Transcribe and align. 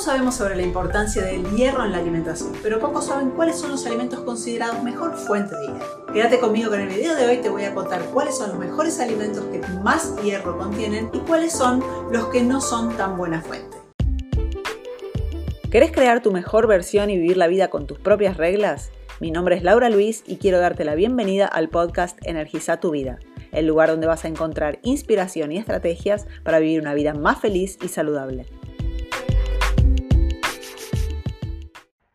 Todos 0.00 0.12
sabemos 0.12 0.34
sobre 0.34 0.56
la 0.56 0.62
importancia 0.62 1.22
del 1.22 1.44
hierro 1.54 1.84
en 1.84 1.92
la 1.92 1.98
alimentación, 1.98 2.52
pero 2.62 2.80
pocos 2.80 3.04
saben 3.04 3.32
cuáles 3.32 3.58
son 3.58 3.72
los 3.72 3.84
alimentos 3.84 4.20
considerados 4.20 4.82
mejor 4.82 5.14
fuente 5.14 5.54
de 5.54 5.66
hierro. 5.66 6.06
Quédate 6.10 6.40
conmigo 6.40 6.70
que 6.70 6.76
en 6.76 6.88
el 6.88 6.88
video 6.88 7.14
de 7.14 7.26
hoy 7.26 7.36
te 7.42 7.50
voy 7.50 7.64
a 7.64 7.74
contar 7.74 8.00
cuáles 8.06 8.38
son 8.38 8.48
los 8.48 8.58
mejores 8.58 8.98
alimentos 8.98 9.44
que 9.52 9.58
más 9.82 10.16
hierro 10.22 10.56
contienen 10.56 11.10
y 11.12 11.18
cuáles 11.18 11.52
son 11.52 11.84
los 12.10 12.28
que 12.28 12.42
no 12.42 12.62
son 12.62 12.96
tan 12.96 13.18
buena 13.18 13.42
fuente. 13.42 13.76
¿Querés 15.70 15.92
crear 15.92 16.22
tu 16.22 16.32
mejor 16.32 16.66
versión 16.66 17.10
y 17.10 17.18
vivir 17.18 17.36
la 17.36 17.48
vida 17.48 17.68
con 17.68 17.86
tus 17.86 17.98
propias 17.98 18.38
reglas? 18.38 18.92
Mi 19.20 19.30
nombre 19.30 19.54
es 19.56 19.62
Laura 19.62 19.90
Luis 19.90 20.24
y 20.26 20.36
quiero 20.36 20.60
darte 20.60 20.86
la 20.86 20.94
bienvenida 20.94 21.46
al 21.46 21.68
podcast 21.68 22.16
Energiza 22.22 22.80
tu 22.80 22.90
vida, 22.90 23.18
el 23.52 23.66
lugar 23.66 23.90
donde 23.90 24.06
vas 24.06 24.24
a 24.24 24.28
encontrar 24.28 24.78
inspiración 24.82 25.52
y 25.52 25.58
estrategias 25.58 26.26
para 26.42 26.58
vivir 26.58 26.80
una 26.80 26.94
vida 26.94 27.12
más 27.12 27.38
feliz 27.38 27.76
y 27.82 27.88
saludable. 27.88 28.46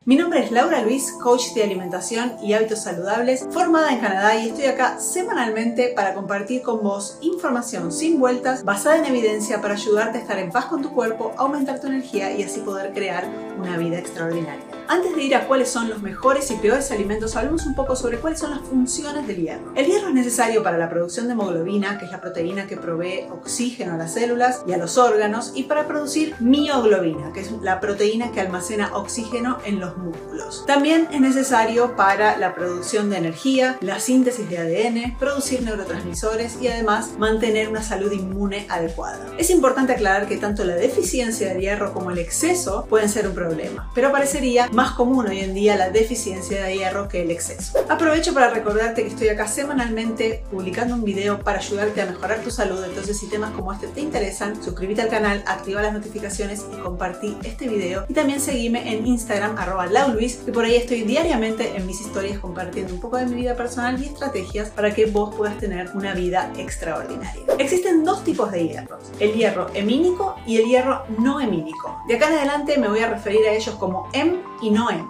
Mi 0.07 0.15
nombre 0.15 0.43
es 0.43 0.51
Laura 0.51 0.83
Luis, 0.83 1.11
coach 1.13 1.55
de 1.55 1.63
alimentación 1.63 2.33
y 2.43 2.53
hábitos 2.53 2.83
saludables, 2.83 3.47
formada 3.49 3.91
en 3.91 4.01
Canadá 4.01 4.35
y 4.35 4.49
estoy 4.49 4.65
acá 4.65 4.99
semanalmente 4.99 5.93
para 5.95 6.13
compartir 6.13 6.61
con 6.61 6.83
vos 6.83 7.17
información 7.21 7.91
sin 7.91 8.19
vueltas, 8.19 8.63
basada 8.63 8.97
en 8.97 9.05
evidencia 9.05 9.63
para 9.63 9.73
ayudarte 9.73 10.19
a 10.19 10.21
estar 10.21 10.37
en 10.37 10.51
paz 10.51 10.65
con 10.65 10.83
tu 10.83 10.91
cuerpo, 10.91 11.33
aumentar 11.37 11.81
tu 11.81 11.87
energía 11.87 12.31
y 12.37 12.43
así 12.43 12.59
poder 12.59 12.93
crear 12.93 13.27
una 13.57 13.77
vida 13.77 13.97
extraordinaria. 13.97 14.63
Antes 14.87 15.15
de 15.15 15.23
ir 15.23 15.35
a 15.35 15.47
cuáles 15.47 15.69
son 15.69 15.89
los 15.89 16.03
mejores 16.03 16.51
y 16.51 16.55
peores 16.57 16.91
alimentos, 16.91 17.35
hablemos 17.35 17.65
un 17.65 17.73
poco 17.73 17.95
sobre 17.95 18.19
cuáles 18.19 18.39
son 18.39 18.51
las 18.51 18.59
funciones 18.61 19.25
del 19.25 19.37
hierro. 19.37 19.71
El 19.75 19.87
hierro 19.87 20.09
es 20.09 20.13
necesario 20.13 20.61
para 20.61 20.77
la 20.77 20.89
producción 20.89 21.25
de 21.25 21.33
hemoglobina, 21.33 21.97
que 21.97 22.05
es 22.05 22.11
la 22.11 22.21
proteína 22.21 22.67
que 22.67 22.77
provee 22.77 23.25
oxígeno 23.31 23.95
a 23.95 23.97
las 23.97 24.13
células 24.13 24.63
y 24.67 24.73
a 24.73 24.77
los 24.77 24.99
órganos, 24.99 25.53
y 25.55 25.63
para 25.63 25.87
producir 25.87 26.35
mioglobina, 26.39 27.33
que 27.33 27.39
es 27.39 27.51
la 27.63 27.79
proteína 27.79 28.31
que 28.31 28.41
almacena 28.41 28.95
oxígeno 28.95 29.57
en 29.65 29.79
los 29.79 29.97
músculos. 29.97 30.63
También 30.67 31.07
es 31.11 31.19
necesario 31.19 31.95
para 31.95 32.37
la 32.37 32.53
producción 32.53 33.09
de 33.09 33.17
energía, 33.17 33.77
la 33.81 33.99
síntesis 33.99 34.47
de 34.49 34.59
ADN, 34.59 35.17
producir 35.17 35.63
neurotransmisores 35.63 36.61
y 36.61 36.67
además 36.67 37.17
mantener 37.17 37.69
una 37.69 37.81
salud 37.81 38.11
inmune 38.11 38.67
adecuada. 38.69 39.19
Es 39.39 39.49
importante 39.49 39.93
aclarar 39.93 40.27
que 40.27 40.37
tanto 40.37 40.63
la 40.63 40.75
deficiencia 40.75 41.51
de 41.51 41.59
hierro 41.59 41.91
como 41.91 42.11
el 42.11 42.19
exceso 42.19 42.85
pueden 42.87 43.09
ser 43.09 43.27
un 43.27 43.33
problema, 43.33 43.89
pero 43.95 44.11
parecería 44.11 44.69
más 44.75 44.91
común 44.91 45.25
hoy 45.27 45.39
en 45.39 45.53
día 45.53 45.77
la 45.77 45.89
deficiencia 45.89 46.65
de 46.65 46.77
hierro 46.77 47.07
que 47.07 47.21
el 47.21 47.31
exceso. 47.31 47.79
Aprovecho 47.87 48.33
para 48.33 48.49
recordarte 48.49 49.03
que 49.03 49.07
estoy 49.07 49.29
acá 49.29 49.47
semanalmente 49.47 50.43
publicando 50.51 50.95
un 50.95 51.05
video 51.05 51.39
para 51.39 51.59
ayudarte 51.59 52.01
a 52.01 52.05
mejorar 52.07 52.41
tu 52.41 52.51
salud, 52.51 52.83
entonces 52.83 53.17
si 53.17 53.27
temas 53.27 53.51
como 53.51 53.71
este 53.71 53.87
te 53.87 54.01
interesan, 54.01 54.61
suscríbete 54.61 55.01
al 55.01 55.07
canal, 55.07 55.43
activa 55.47 55.81
las 55.81 55.93
notificaciones 55.93 56.65
y 56.73 56.75
compartí 56.81 57.37
este 57.43 57.69
video 57.69 58.05
y 58.09 58.13
también 58.13 58.41
seguime 58.41 58.91
en 58.91 59.07
Instagram 59.07 59.57
arroba 59.57 59.85
lauluis 59.87 60.35
que 60.37 60.51
por 60.51 60.65
ahí 60.65 60.75
estoy 60.75 61.03
diariamente 61.03 61.77
en 61.77 61.87
mis 61.87 62.01
historias 62.01 62.39
compartiendo 62.39 62.93
un 62.93 62.99
poco 62.99 63.15
de 63.15 63.27
mi 63.27 63.35
vida 63.35 63.55
personal 63.55 64.01
y 64.01 64.07
estrategias 64.07 64.71
para 64.71 64.93
que 64.93 65.05
vos 65.05 65.33
puedas 65.35 65.57
tener 65.57 65.89
una 65.93 66.13
vida 66.13 66.51
extraordinaria. 66.57 67.43
Existen 67.59 68.03
dos 68.03 68.25
tipos 68.25 68.51
de 68.51 68.67
hierros, 68.67 68.99
el 69.21 69.33
hierro 69.33 69.67
hemínico 69.73 70.35
y 70.45 70.57
el 70.57 70.65
hierro 70.65 71.05
no 71.17 71.39
hemínico. 71.39 71.97
De 72.09 72.15
acá 72.15 72.27
en 72.27 72.39
adelante 72.39 72.77
me 72.77 72.89
voy 72.89 72.99
a 72.99 73.09
referir 73.09 73.47
a 73.47 73.53
ellos 73.53 73.75
como 73.75 74.09
hem 74.11 74.43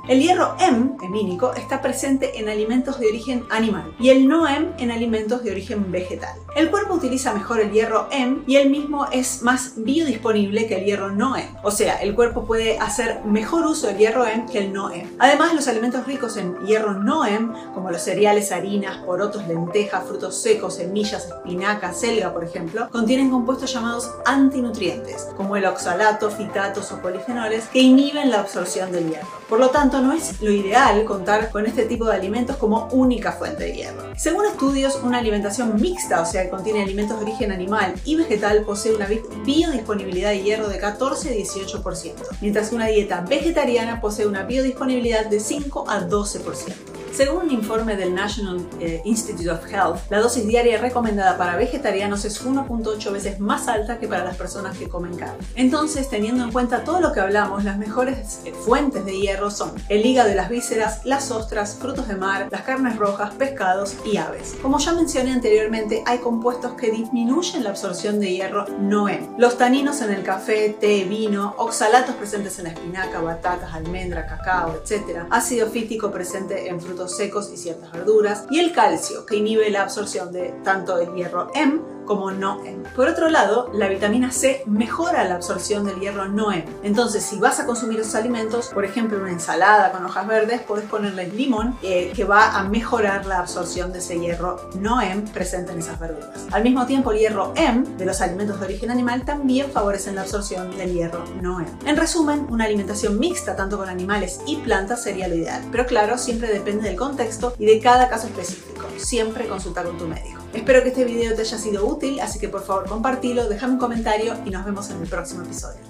El 0.10 0.22
hierro 0.22 0.56
em, 0.60 0.98
hemínico, 1.02 1.54
está 1.54 1.82
presente 1.82 2.40
en 2.40 2.50
alimentos 2.50 3.00
de 3.00 3.08
origen 3.08 3.46
animal 3.50 3.96
y 4.00 4.10
el 4.10 4.28
no 4.28 4.48
em 4.50 4.74
en 4.80 4.92
alimentos 4.92 5.44
de 5.44 5.52
origen 5.52 5.92
vegetal. 5.94 6.36
El 6.58 6.70
cuerpo 6.70 6.96
utiliza 6.96 7.34
mejor 7.34 7.62
el 7.62 7.72
hierro 7.72 8.10
em 8.12 8.44
y 8.48 8.58
el 8.58 8.70
mismo 8.70 9.08
es 9.14 9.44
más 9.44 9.74
biodisponible 9.78 10.68
que 10.68 10.76
el 10.76 10.86
hierro 10.86 11.10
no 11.10 11.38
em. 11.38 11.48
O 11.64 11.72
sea, 11.72 11.96
el 12.02 12.16
cuerpo 12.16 12.46
puede 12.46 12.78
hacer 12.80 13.24
mejor 13.24 13.66
uso 13.66 13.88
del 13.88 13.98
hierro 13.98 14.26
em 14.26 14.46
que 14.46 14.60
el 14.60 14.74
no 14.74 14.92
em. 14.92 15.10
Además, 15.20 15.54
los 15.54 15.70
alimentos 15.70 16.06
ricos 16.06 16.36
en 16.36 16.58
hierro 16.66 16.94
no 16.94 17.26
em, 17.26 17.54
como 17.74 17.92
los 17.92 18.02
cereales, 18.02 18.52
harinas, 18.52 18.98
porotos, 19.06 19.48
lentejas, 19.48 20.04
frutos 20.06 20.36
secos, 20.36 20.76
semillas, 20.76 21.28
espinaca, 21.28 21.94
selga, 21.94 22.34
por 22.34 22.44
ejemplo, 22.44 22.90
contienen 22.92 23.30
compuestos 23.30 23.72
llamados 23.72 24.12
antinutrientes, 24.26 25.30
como 25.38 25.56
el 25.56 25.66
oxalato, 25.66 26.30
fitatos 26.30 26.92
o 26.92 27.02
polifenoles, 27.02 27.66
que 27.70 27.80
inhiben 27.80 28.32
la 28.32 28.42
absorción 28.42 28.92
del 28.92 29.10
hierro. 29.10 29.45
Por 29.50 29.60
lo 29.60 29.70
tanto, 29.70 30.02
no 30.02 30.12
es 30.12 30.42
lo 30.42 30.52
ideal 30.52 31.06
contar 31.06 31.52
con 31.52 31.68
este 31.68 31.86
tipo 31.86 32.06
de 32.06 32.16
alimentos 32.16 32.58
como 32.58 32.88
única 32.92 33.32
fuente 33.32 33.66
de 33.66 33.74
hierro. 33.74 34.02
Según 34.18 34.46
estudios, 34.46 35.00
una 35.04 35.20
alimentación 35.20 35.80
mixta, 35.80 36.22
o 36.22 36.26
sea, 36.26 36.44
que 36.44 36.50
contiene 36.50 36.82
alimentos 36.82 37.20
de 37.20 37.26
origen 37.26 37.52
animal 37.52 37.94
y 38.06 38.16
vegetal, 38.16 38.64
posee 38.64 38.96
una 38.96 39.08
biodisponibilidad 39.46 40.32
de 40.32 40.42
hierro 40.42 40.68
de 40.68 40.82
14-18%, 40.82 42.14
mientras 42.42 42.70
que 42.70 42.76
una 42.76 42.88
dieta 42.88 43.22
vegetariana 43.22 44.02
posee 44.02 44.26
una 44.26 44.44
biodisponibilidad 44.44 45.28
de 45.28 45.40
5 45.40 45.86
a 45.90 46.02
12%. 46.08 46.95
Según 47.16 47.46
un 47.46 47.52
informe 47.52 47.96
del 47.96 48.14
National 48.14 48.68
eh, 48.82 49.02
Institute 49.06 49.50
of 49.50 49.66
Health, 49.72 50.00
la 50.10 50.20
dosis 50.20 50.46
diaria 50.46 50.82
recomendada 50.82 51.38
para 51.38 51.56
vegetarianos 51.56 52.26
es 52.26 52.46
1.8 52.46 53.10
veces 53.14 53.40
más 53.40 53.70
alta 53.70 54.00
que 54.00 54.08
para 54.10 54.26
las 54.26 54.36
personas 54.36 54.78
que 54.78 54.90
comen 54.90 55.16
carne. 55.16 55.38
Entonces, 55.56 56.10
teniendo 56.10 56.44
en 56.44 56.52
cuenta 56.52 56.84
todo 56.84 57.00
lo 57.00 57.14
que 57.14 57.22
hablamos, 57.22 57.64
las 57.64 57.78
mejores 57.78 58.42
eh, 58.44 58.52
fuentes 58.52 59.06
de 59.06 59.18
hierro 59.18 59.50
son 59.50 59.72
el 59.88 60.06
hígado 60.06 60.28
de 60.28 60.36
las 60.36 60.50
vísceras, 60.50 61.06
las 61.06 61.32
ostras, 61.32 61.78
frutos 61.80 62.10
de 62.10 62.18
mar, 62.18 62.50
las 62.52 62.64
carnes 62.64 62.98
rojas, 62.98 63.34
pescados 63.36 63.96
y 64.04 64.18
aves. 64.18 64.58
Como 64.62 64.78
ya 64.80 64.92
mencioné 64.92 65.32
anteriormente, 65.32 66.04
hay 66.06 66.18
compuestos 66.18 66.74
que 66.74 66.92
disminuyen 66.92 67.64
la 67.64 67.70
absorción 67.70 68.20
de 68.20 68.34
hierro 68.34 68.66
no 68.82 69.08
en 69.08 69.36
los 69.38 69.58
taninos 69.58 70.02
en 70.02 70.12
el 70.12 70.24
café, 70.24 70.76
té, 70.82 71.06
vino, 71.06 71.56
oxalatos 71.60 72.16
presentes 72.16 72.58
en 72.58 72.66
la 72.66 72.72
espinaca, 72.72 73.22
batatas, 73.22 73.74
almendra, 73.74 74.26
cacao, 74.26 74.76
etc. 74.84 75.28
Ácido 75.30 75.70
fítico 75.70 76.12
presente 76.12 76.68
en 76.68 76.82
frutos 76.82 77.05
secos 77.08 77.52
y 77.52 77.58
ciertas 77.58 77.92
verduras, 77.92 78.46
y 78.50 78.60
el 78.60 78.74
calcio, 78.74 79.26
que 79.26 79.38
inhibe 79.38 79.70
la 79.70 79.84
absorción 79.84 80.32
de 80.32 80.54
tanto 80.64 80.98
el 80.98 81.14
hierro 81.14 81.50
M 81.54 81.95
como 82.06 82.32
no 82.32 82.64
M. 82.66 82.84
Por 82.96 83.08
otro 83.08 83.30
lado, 83.30 83.70
la 83.74 83.88
vitamina 83.88 84.32
C 84.32 84.64
mejora 84.66 85.24
la 85.24 85.36
absorción 85.36 85.86
del 85.86 86.00
hierro 86.00 86.28
no 86.28 86.52
M. 86.52 86.66
Entonces, 86.84 87.24
si 87.24 87.40
vas 87.40 87.60
a 87.60 87.66
consumir 87.66 88.00
esos 88.00 88.16
alimentos, 88.16 88.68
por 88.68 88.86
ejemplo, 88.86 89.20
una 89.20 89.32
ensalada 89.32 89.92
con 89.92 90.06
hojas 90.06 90.28
verdes, 90.28 90.62
puedes 90.62 90.86
ponerle 90.86 91.28
limón 91.28 91.78
eh, 91.82 92.12
que 92.16 92.24
va 92.24 92.58
a 92.58 92.64
mejorar 92.64 93.26
la 93.26 93.40
absorción 93.40 93.92
de 93.92 94.00
ese 94.00 94.20
hierro 94.20 94.70
no 94.80 95.02
M 95.02 95.24
presente 95.34 95.72
en 95.72 95.80
esas 95.80 96.00
verduras. 96.00 96.48
Al 96.52 96.64
mismo 96.64 96.86
tiempo, 96.86 97.12
el 97.12 97.20
hierro 97.20 97.54
M 97.56 97.86
de 97.98 98.06
los 98.06 98.22
alimentos 98.22 98.60
de 98.60 98.66
origen 98.66 98.92
animal 98.92 99.24
también 99.24 99.72
favorecen 99.72 100.16
la 100.16 100.22
absorción 100.22 100.76
del 100.78 100.94
hierro 100.94 101.24
no 101.42 101.60
M. 101.60 101.70
En 101.86 101.98
resumen, 101.98 102.48
una 102.50 102.66
alimentación 102.66 103.20
mixta 103.20 103.56
tanto 103.56 103.78
con 103.78 103.90
animales 103.90 104.42
y 104.46 104.58
plantas 104.58 105.04
sería 105.04 105.28
lo 105.28 105.36
ideal, 105.36 105.62
pero 105.72 105.86
claro, 105.86 106.18
siempre 106.18 106.48
depende 106.52 106.88
del 106.88 106.98
contexto 106.98 107.54
y 107.58 107.66
de 107.66 107.80
cada 107.80 108.10
caso 108.10 108.28
específico. 108.28 108.86
Siempre 108.98 109.48
consulta 109.48 109.84
con 109.84 109.98
tu 109.98 110.08
médico. 110.08 110.45
Espero 110.56 110.82
que 110.84 110.90
este 110.90 111.04
video 111.04 111.36
te 111.36 111.42
haya 111.42 111.58
sido 111.58 111.86
útil, 111.86 112.22
así 112.22 112.40
que 112.40 112.48
por 112.48 112.64
favor 112.64 112.88
compartilo, 112.88 113.50
déjame 113.50 113.74
un 113.74 113.80
comentario 113.80 114.36
y 114.46 114.52
nos 114.52 114.64
vemos 114.64 114.90
en 114.90 115.02
el 115.02 115.08
próximo 115.08 115.44
episodio. 115.44 115.82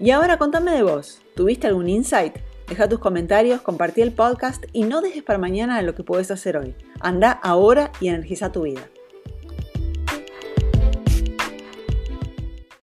Y 0.00 0.10
ahora 0.10 0.38
contame 0.38 0.72
de 0.72 0.82
vos, 0.82 1.20
¿tuviste 1.36 1.66
algún 1.66 1.90
insight? 1.90 2.38
Deja 2.66 2.88
tus 2.88 2.98
comentarios, 2.98 3.60
compartí 3.60 4.00
el 4.00 4.12
podcast 4.12 4.64
y 4.72 4.84
no 4.84 5.02
dejes 5.02 5.22
para 5.22 5.38
mañana 5.38 5.82
lo 5.82 5.94
que 5.94 6.02
puedes 6.02 6.30
hacer 6.30 6.56
hoy. 6.56 6.74
Anda 7.00 7.30
ahora 7.30 7.92
y 8.00 8.08
energiza 8.08 8.50
tu 8.50 8.62
vida. 8.62 8.88